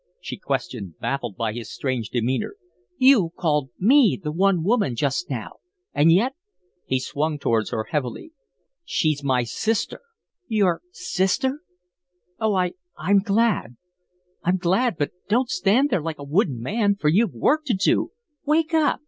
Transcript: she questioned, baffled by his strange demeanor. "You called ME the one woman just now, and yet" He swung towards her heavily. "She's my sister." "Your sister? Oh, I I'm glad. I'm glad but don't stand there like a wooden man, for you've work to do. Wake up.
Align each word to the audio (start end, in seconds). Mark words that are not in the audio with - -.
she 0.19 0.35
questioned, 0.35 0.95
baffled 0.99 1.37
by 1.37 1.53
his 1.53 1.71
strange 1.71 2.09
demeanor. 2.09 2.55
"You 2.97 3.33
called 3.37 3.69
ME 3.77 4.19
the 4.23 4.31
one 4.31 4.63
woman 4.63 4.95
just 4.95 5.29
now, 5.29 5.57
and 5.93 6.11
yet" 6.11 6.33
He 6.87 6.99
swung 6.99 7.37
towards 7.37 7.69
her 7.69 7.83
heavily. 7.83 8.31
"She's 8.83 9.23
my 9.23 9.43
sister." 9.43 10.01
"Your 10.47 10.81
sister? 10.91 11.61
Oh, 12.39 12.55
I 12.55 12.71
I'm 12.97 13.19
glad. 13.19 13.75
I'm 14.41 14.57
glad 14.57 14.97
but 14.97 15.11
don't 15.29 15.51
stand 15.51 15.91
there 15.91 16.01
like 16.01 16.17
a 16.17 16.23
wooden 16.23 16.59
man, 16.59 16.95
for 16.95 17.07
you've 17.07 17.35
work 17.35 17.63
to 17.65 17.75
do. 17.75 18.09
Wake 18.43 18.73
up. 18.73 18.99